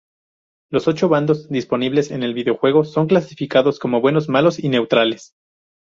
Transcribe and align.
Los 0.71 0.87
ocho 0.87 1.09
bandos 1.09 1.47
disponibles 1.49 2.09
en 2.09 2.23
el 2.23 2.33
videojuego 2.33 2.85
son 2.85 3.05
clasificados 3.05 3.77
como 3.77 4.01
buenos, 4.01 4.29
malos 4.29 4.57
y 4.57 4.67
neutrales. 4.67 5.35